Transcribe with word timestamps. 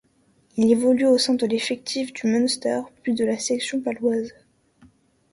Il 0.57 0.71
évolue 0.71 1.05
au 1.05 1.19
sein 1.19 1.35
de 1.35 1.45
l’effectif 1.45 2.11
du 2.11 2.25
Munster 2.25 2.81
puis 3.03 3.13
de 3.13 3.23
la 3.23 3.37
Section 3.37 3.79
paloise. 3.81 4.33